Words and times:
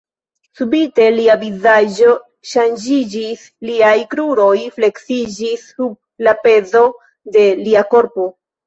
Subite 0.59 1.03
lia 1.17 1.35
vizaĝo 1.43 2.15
ŝanĝiĝis; 2.53 3.45
liaj 3.69 3.95
kruroj 4.15 4.57
fleksiĝis 4.79 5.71
sub 5.79 6.27
la 6.29 6.39
pezo 6.49 6.87
de 7.39 7.51
lia 7.67 7.91
korpo. 7.97 8.31